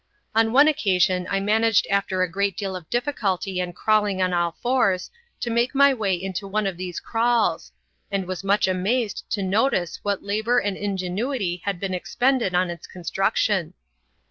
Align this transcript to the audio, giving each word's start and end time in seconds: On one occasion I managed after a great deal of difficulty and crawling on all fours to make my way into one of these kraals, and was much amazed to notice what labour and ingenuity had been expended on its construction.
On 0.33 0.51
one 0.51 0.67
occasion 0.67 1.27
I 1.29 1.39
managed 1.39 1.85
after 1.85 2.23
a 2.23 2.27
great 2.27 2.57
deal 2.57 2.75
of 2.75 2.89
difficulty 2.89 3.59
and 3.59 3.75
crawling 3.75 4.19
on 4.19 4.33
all 4.33 4.53
fours 4.59 5.11
to 5.41 5.51
make 5.51 5.75
my 5.75 5.93
way 5.93 6.15
into 6.15 6.47
one 6.47 6.65
of 6.65 6.75
these 6.75 6.99
kraals, 6.99 7.71
and 8.09 8.25
was 8.25 8.43
much 8.43 8.67
amazed 8.67 9.23
to 9.29 9.43
notice 9.43 9.99
what 10.01 10.23
labour 10.23 10.57
and 10.57 10.75
ingenuity 10.75 11.61
had 11.65 11.79
been 11.79 11.93
expended 11.93 12.55
on 12.55 12.71
its 12.71 12.87
construction. 12.87 13.75